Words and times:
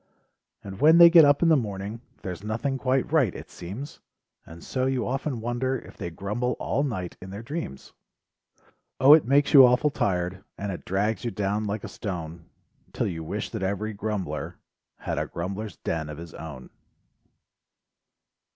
And 0.63 0.81
when 0.81 0.97
they 0.97 1.11
get 1.11 1.25
up 1.25 1.43
in 1.43 1.49
the 1.49 1.55
morning 1.55 2.01
There's 2.23 2.43
nothing 2.43 2.79
quite 2.79 3.11
right, 3.11 3.35
it 3.35 3.51
seems, 3.51 3.99
And 4.47 4.63
so 4.63 4.87
you 4.87 5.05
often 5.07 5.41
wonder 5.41 5.77
If 5.77 5.95
they 5.95 6.09
grumble 6.09 6.53
all 6.53 6.81
night 6.81 7.17
in 7.21 7.29
their 7.29 7.43
dreams 7.43 7.93
O, 8.99 9.13
it 9.13 9.25
makes 9.27 9.53
you 9.53 9.63
awful 9.63 9.91
tired 9.91 10.43
And 10.57 10.71
it 10.71 10.85
drags 10.85 11.23
you 11.23 11.29
down 11.29 11.65
like 11.67 11.83
a 11.83 11.87
stone, 11.87 12.45
'TiT 12.93 13.09
you 13.11 13.23
wish 13.23 13.51
that 13.51 13.61
every 13.61 13.93
grumbler 13.93 14.57
Had 14.97 15.19
a 15.19 15.27
grumblers 15.27 15.75
den 15.77 16.09
of 16.09 16.17
his 16.17 16.33
own. 16.33 16.71